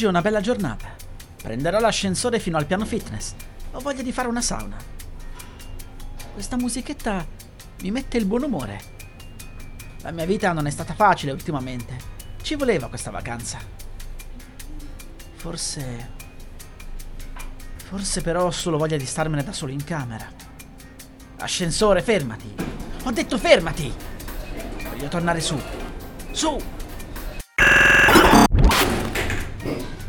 [0.00, 0.94] Oggi è una bella giornata.
[1.42, 3.34] Prenderò l'ascensore fino al piano fitness.
[3.72, 4.78] Ho voglia di fare una sauna.
[6.32, 7.26] Questa musichetta
[7.82, 8.80] mi mette il buon umore.
[10.00, 11.98] La mia vita non è stata facile ultimamente.
[12.40, 13.58] Ci voleva questa vacanza.
[15.34, 16.10] Forse...
[17.84, 20.26] Forse però ho solo voglia di starmene da solo in camera.
[21.40, 22.54] Ascensore, fermati!
[23.02, 23.92] Ho detto fermati!
[24.88, 25.60] Voglio tornare su.
[26.30, 26.79] Su!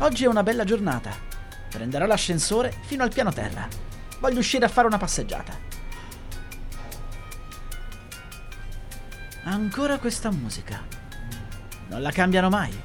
[0.02, 1.14] Oggi è una bella giornata.
[1.70, 3.68] Prenderò l'ascensore fino al piano terra.
[4.18, 5.56] Voglio uscire a fare una passeggiata.
[9.44, 10.82] Ancora questa musica.
[11.86, 12.76] Non la cambiano mai.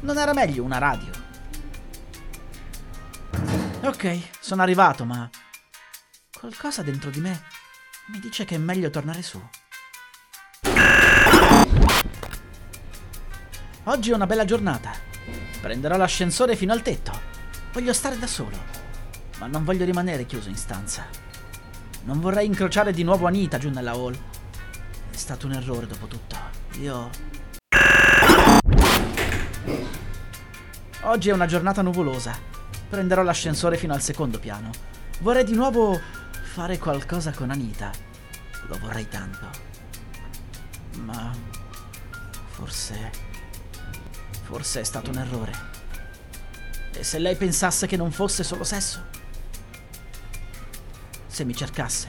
[0.00, 1.12] Non era meglio una radio.
[3.82, 5.28] Ok, sono arrivato, ma
[6.38, 7.42] qualcosa dentro di me
[8.06, 9.38] mi dice che è meglio tornare su.
[13.84, 15.12] Oggi è una bella giornata.
[15.64, 17.18] Prenderò l'ascensore fino al tetto.
[17.72, 18.54] Voglio stare da solo,
[19.38, 21.06] ma non voglio rimanere chiuso in stanza.
[22.02, 24.12] Non vorrei incrociare di nuovo Anita giù nella hall.
[24.12, 26.36] È stato un errore dopo tutto.
[26.80, 27.08] Io...
[31.00, 32.38] Oggi è una giornata nuvolosa.
[32.90, 34.70] Prenderò l'ascensore fino al secondo piano.
[35.20, 35.98] Vorrei di nuovo
[36.42, 37.90] fare qualcosa con Anita.
[38.66, 39.48] Lo vorrei tanto.
[41.04, 41.32] Ma...
[42.48, 43.32] Forse...
[44.44, 45.52] Forse è stato un errore.
[46.92, 49.02] E se lei pensasse che non fosse solo sesso?
[51.26, 52.08] Se mi cercasse?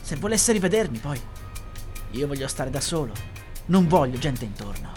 [0.00, 1.20] Se volesse rivedermi poi?
[2.12, 3.12] Io voglio stare da solo.
[3.66, 4.92] Non voglio gente intorno.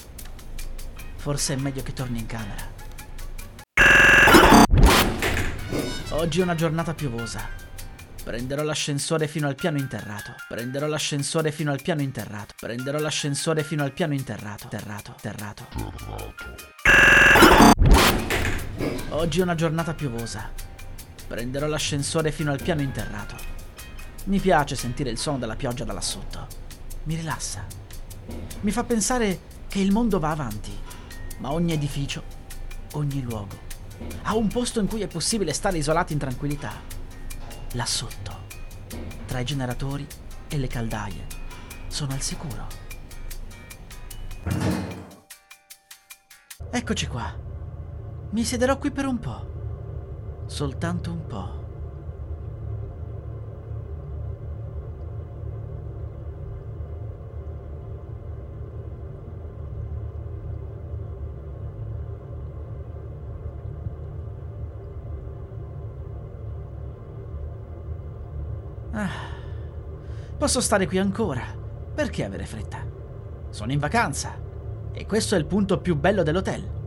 [1.17, 2.77] Forse è meglio che torni in camera.
[6.09, 7.68] Oggi è una giornata piovosa.
[8.23, 10.35] Prenderò l'ascensore fino al piano interrato.
[10.47, 12.53] Prenderò l'ascensore fino al piano interrato.
[12.59, 14.67] Prenderò l'ascensore fino al piano interrato.
[14.67, 15.65] Terrato, terrato.
[19.09, 20.51] Oggi è una giornata piovosa.
[21.27, 23.35] Prenderò l'ascensore fino al piano interrato.
[24.25, 26.47] Mi piace sentire il suono della pioggia da là sotto.
[27.03, 27.65] Mi rilassa.
[28.61, 30.71] Mi fa pensare che il mondo va avanti,
[31.39, 32.23] ma ogni edificio,
[32.93, 33.57] ogni luogo,
[34.23, 36.98] ha un posto in cui è possibile stare isolati in tranquillità.
[37.73, 38.47] Là sotto,
[39.27, 40.07] tra i generatori
[40.47, 41.27] e le caldaie,
[41.87, 42.65] sono al sicuro.
[46.71, 47.31] Eccoci qua.
[48.31, 50.43] Mi siederò qui per un po'.
[50.47, 51.68] Soltanto un po'.
[69.01, 69.09] Ah,
[70.37, 71.41] posso stare qui ancora.
[71.95, 72.85] Perché avere fretta?
[73.49, 74.35] Sono in vacanza.
[74.91, 76.78] E questo è il punto più bello dell'hotel.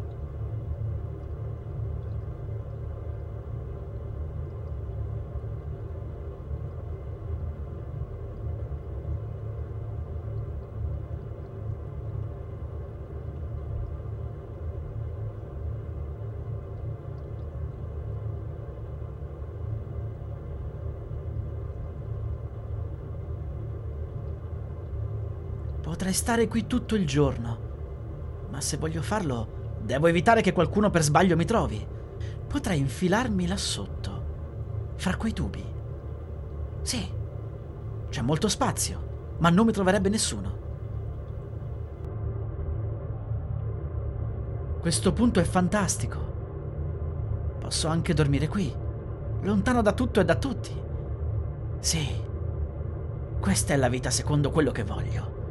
[26.03, 27.59] Potrei stare qui tutto il giorno.
[28.51, 31.87] Ma se voglio farlo, devo evitare che qualcuno per sbaglio mi trovi.
[32.49, 34.25] Potrei infilarmi là sotto,
[34.97, 35.65] fra quei tubi.
[36.83, 37.09] Sì,
[38.09, 40.59] c'è molto spazio, ma non mi troverebbe nessuno.
[44.81, 46.19] Questo punto è fantastico.
[47.61, 48.75] Posso anche dormire qui,
[49.43, 50.75] lontano da tutto e da tutti.
[51.79, 52.09] Sì,
[53.39, 55.42] questa è la vita secondo quello che voglio.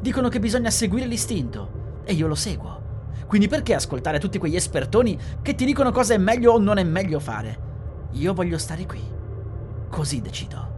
[0.00, 2.84] Dicono che bisogna seguire l'istinto e io lo seguo.
[3.26, 6.84] Quindi perché ascoltare tutti quegli espertoni che ti dicono cosa è meglio o non è
[6.84, 7.58] meglio fare?
[8.12, 9.02] Io voglio stare qui.
[9.90, 10.74] Così decido.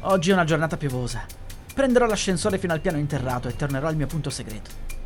[0.00, 1.24] Oggi è una giornata piovosa.
[1.74, 4.97] Prenderò l'ascensore fino al piano interrato e tornerò al mio punto segreto.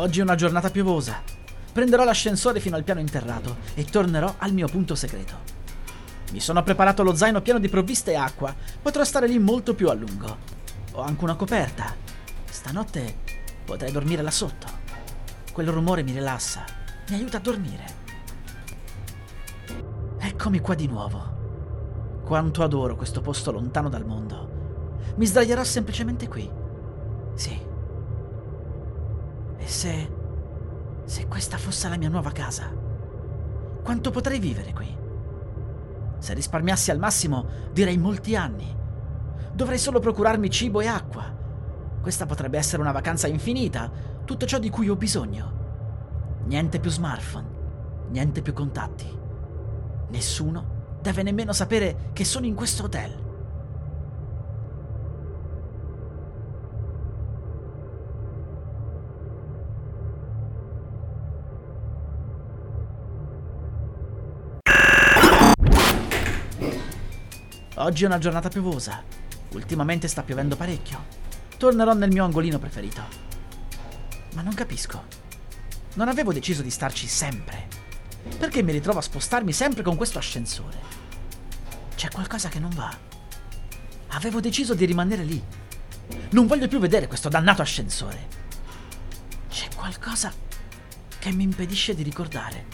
[0.00, 1.20] Oggi è una giornata piovosa.
[1.72, 5.34] Prenderò l'ascensore fino al piano interrato e tornerò al mio punto segreto.
[6.32, 8.54] Mi sono preparato lo zaino pieno di provviste e acqua.
[8.80, 10.38] Potrò stare lì molto più a lungo.
[10.92, 11.94] Ho anche una coperta.
[12.48, 13.16] Stanotte
[13.62, 14.66] potrei dormire là sotto.
[15.52, 16.64] Quel rumore mi rilassa,
[17.10, 17.84] mi aiuta a dormire.
[20.18, 22.22] Eccomi qua di nuovo.
[22.24, 24.48] Quanto adoro questo posto lontano dal mondo.
[25.16, 26.59] Mi sdraierò semplicemente qui.
[29.80, 30.12] Se...
[31.04, 32.70] se questa fosse la mia nuova casa?
[33.82, 34.94] Quanto potrei vivere qui?
[36.18, 38.76] Se risparmiassi al massimo, direi molti anni.
[39.54, 41.24] Dovrei solo procurarmi cibo e acqua.
[42.02, 43.90] Questa potrebbe essere una vacanza infinita,
[44.26, 45.52] tutto ciò di cui ho bisogno.
[46.44, 47.48] Niente più smartphone,
[48.10, 49.18] niente più contatti.
[50.10, 53.29] Nessuno deve nemmeno sapere che sono in questo hotel.
[67.80, 69.02] Oggi è una giornata piovosa.
[69.52, 71.02] Ultimamente sta piovendo parecchio.
[71.56, 73.00] Tornerò nel mio angolino preferito.
[74.34, 75.04] Ma non capisco.
[75.94, 77.68] Non avevo deciso di starci sempre.
[78.38, 80.78] Perché mi ritrovo a spostarmi sempre con questo ascensore?
[81.94, 82.94] C'è qualcosa che non va.
[84.08, 85.42] Avevo deciso di rimanere lì.
[86.32, 88.28] Non voglio più vedere questo dannato ascensore.
[89.48, 90.30] C'è qualcosa
[91.18, 92.66] che mi impedisce di ricordare.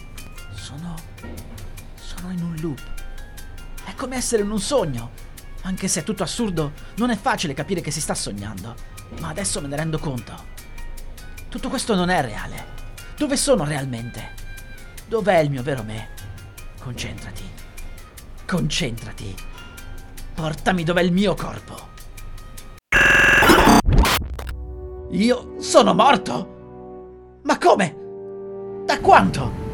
[0.53, 0.97] Sono...
[1.95, 2.96] sono in un loop.
[3.87, 5.11] È come essere in un sogno.
[5.63, 8.75] Anche se è tutto assurdo, non è facile capire che si sta sognando.
[9.21, 10.35] Ma adesso me ne rendo conto.
[11.49, 12.75] Tutto questo non è reale.
[13.17, 14.35] Dove sono realmente?
[15.07, 16.09] Dov'è il mio vero me?
[16.81, 17.45] Concentrati.
[18.45, 19.33] Concentrati.
[20.35, 21.89] Portami dov'è il mio corpo.
[25.13, 27.39] Io sono morto?
[27.45, 27.97] Ma come?
[28.85, 29.66] Da quanto?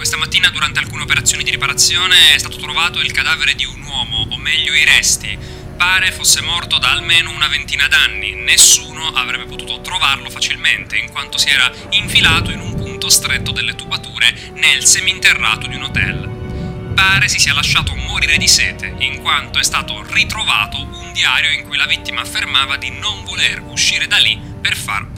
[0.00, 4.28] Questa mattina durante alcune operazioni di riparazione è stato trovato il cadavere di un uomo,
[4.30, 5.38] o meglio i resti.
[5.76, 8.32] Pare fosse morto da almeno una ventina d'anni.
[8.32, 13.74] Nessuno avrebbe potuto trovarlo facilmente, in quanto si era infilato in un punto stretto delle
[13.74, 16.92] tubature nel seminterrato di un hotel.
[16.94, 21.64] Pare si sia lasciato morire di sete, in quanto è stato ritrovato un diario in
[21.64, 25.08] cui la vittima affermava di non voler uscire da lì per far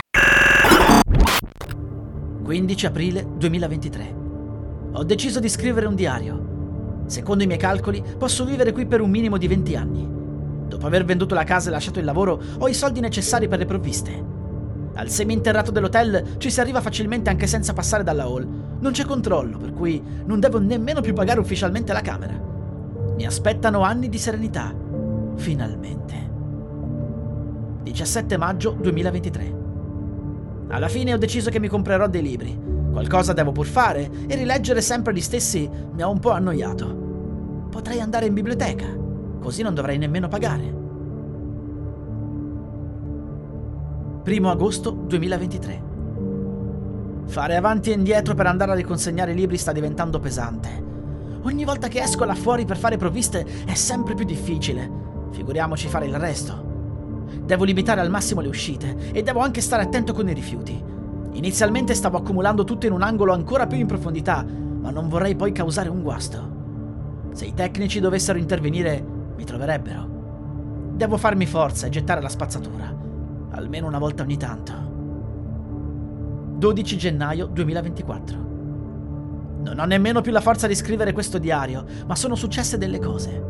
[2.43, 4.22] 15 aprile 2023
[4.93, 7.05] ho deciso di scrivere un diario.
[7.07, 10.09] Secondo i miei calcoli, posso vivere qui per un minimo di 20 anni.
[10.69, 13.67] Dopo aver venduto la casa e lasciato il lavoro, ho i soldi necessari per le
[13.67, 14.41] provviste.
[14.95, 18.47] Al seminterrato dell'hotel ci si arriva facilmente anche senza passare dalla hall.
[18.79, 22.39] Non c'è controllo, per cui non devo nemmeno più pagare ufficialmente la camera.
[23.17, 24.75] Mi aspettano anni di serenità.
[25.37, 26.31] Finalmente.
[27.83, 29.61] 17 maggio 2023.
[30.69, 32.72] Alla fine ho deciso che mi comprerò dei libri.
[32.93, 37.67] Qualcosa devo pur fare e rileggere sempre gli stessi mi ha un po' annoiato.
[37.71, 38.87] Potrei andare in biblioteca,
[39.41, 40.81] così non dovrei nemmeno pagare.
[44.25, 45.91] 1 agosto 2023.
[47.25, 50.91] Fare avanti e indietro per andare a riconsegnare i libri sta diventando pesante.
[51.45, 55.01] Ogni volta che esco là fuori per fare provviste è sempre più difficile.
[55.31, 56.71] Figuriamoci fare il resto.
[57.43, 60.92] Devo limitare al massimo le uscite e devo anche stare attento con i rifiuti.
[61.33, 65.53] Inizialmente stavo accumulando tutto in un angolo ancora più in profondità, ma non vorrei poi
[65.53, 66.61] causare un guasto.
[67.33, 69.03] Se i tecnici dovessero intervenire,
[69.37, 70.93] mi troverebbero.
[70.95, 72.95] Devo farmi forza e gettare la spazzatura,
[73.51, 74.73] almeno una volta ogni tanto.
[76.59, 78.51] 12 gennaio 2024.
[79.63, 83.43] Non ho nemmeno più la forza di scrivere questo diario, ma sono successe delle cose.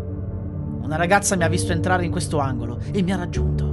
[0.82, 3.71] Una ragazza mi ha visto entrare in questo angolo e mi ha raggiunto.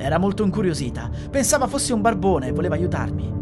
[0.00, 1.10] Era molto incuriosita.
[1.28, 3.32] Pensava fossi un barbone e voleva aiutarmi.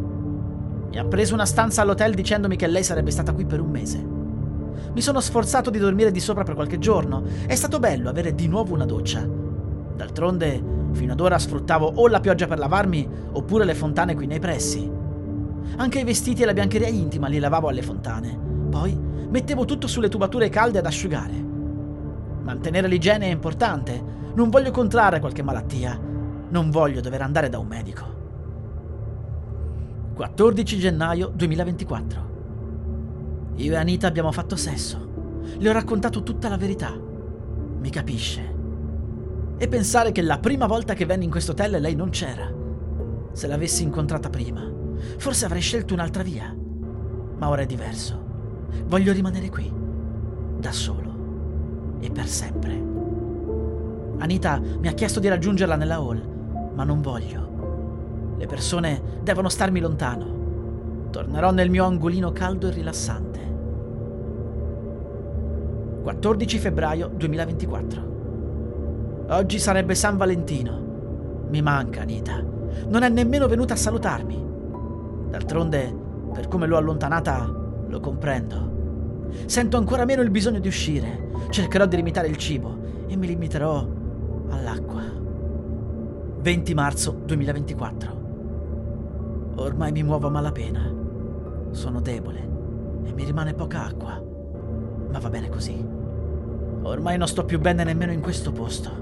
[0.89, 4.15] Mi ha preso una stanza all'hotel dicendomi che lei sarebbe stata qui per un mese.
[4.95, 7.25] Mi sono sforzato di dormire di sopra per qualche giorno.
[7.47, 9.23] È stato bello avere di nuovo una doccia.
[9.97, 14.41] D'altronde, fino ad ora sfruttavo o la pioggia per lavarmi oppure le fontane qui nei
[14.41, 14.91] pressi.
[15.77, 18.39] Anche i vestiti e la biancheria intima li lavavo alle fontane.
[18.71, 18.99] Poi
[19.29, 21.45] mettevo tutto sulle tubature calde ad asciugare.
[22.43, 24.03] Mantenere l'igiene è importante.
[24.35, 26.15] Non voglio contrarre qualche malattia
[26.49, 28.25] non voglio dover andare da un medico.
[30.15, 32.35] 14 gennaio 2024.
[33.57, 35.41] Io e Anita abbiamo fatto sesso.
[35.59, 36.93] Le ho raccontato tutta la verità.
[37.79, 38.55] Mi capisce.
[39.59, 42.51] E pensare che la prima volta che venni in questo hotel lei non c'era.
[43.33, 44.71] Se l'avessi incontrata prima,
[45.19, 46.55] forse avrei scelto un'altra via.
[47.39, 48.25] Ma ora è diverso.
[48.87, 49.71] Voglio rimanere qui,
[50.59, 51.15] da solo
[52.01, 52.85] e per sempre.
[54.19, 56.35] Anita mi ha chiesto di raggiungerla nella hall
[56.77, 58.35] ma non voglio.
[58.37, 60.35] Le persone devono starmi lontano.
[61.11, 63.41] Tornerò nel mio angolino caldo e rilassante.
[66.03, 68.15] 14 febbraio 2024.
[69.29, 70.85] Oggi sarebbe San Valentino.
[71.49, 72.45] Mi manca Anita.
[72.89, 74.45] Non è nemmeno venuta a salutarmi.
[75.31, 75.93] D'altronde,
[76.33, 77.51] per come l'ho allontanata,
[77.89, 78.75] lo comprendo.
[79.47, 81.31] Sento ancora meno il bisogno di uscire.
[81.49, 83.87] Cercherò di limitare il cibo e mi limiterò
[84.51, 85.26] all'acqua.
[86.47, 89.55] 20 marzo 2024.
[89.57, 90.95] Ormai mi muovo a malapena.
[91.73, 92.39] Sono debole
[93.03, 94.23] e mi rimane poca acqua.
[95.11, 95.85] Ma va bene così.
[96.83, 98.93] Ormai non sto più bene nemmeno in questo posto,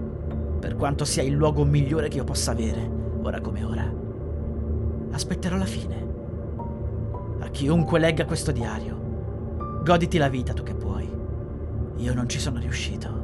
[0.58, 3.92] per quanto sia il luogo migliore che io possa avere, ora come ora.
[5.10, 6.06] Aspetterò la fine.
[7.40, 11.06] A chiunque legga questo diario, Goditi la vita tu che puoi.
[11.96, 13.23] Io non ci sono riuscito.